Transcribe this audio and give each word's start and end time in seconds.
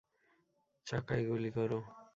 চাকায় 0.87 1.23
গুলি 1.29 1.49
কর! 1.55 1.71